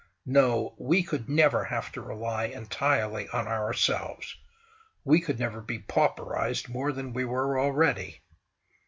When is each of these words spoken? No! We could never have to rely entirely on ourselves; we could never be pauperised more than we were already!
No! 0.25 0.73
We 0.79 1.03
could 1.03 1.29
never 1.29 1.63
have 1.65 1.91
to 1.91 2.01
rely 2.01 2.45
entirely 2.45 3.27
on 3.29 3.45
ourselves; 3.47 4.35
we 5.03 5.21
could 5.21 5.37
never 5.37 5.61
be 5.61 5.77
pauperised 5.77 6.67
more 6.67 6.91
than 6.91 7.13
we 7.13 7.23
were 7.23 7.59
already! 7.59 8.23